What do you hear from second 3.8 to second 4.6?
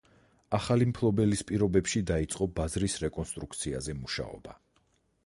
მუშაობა.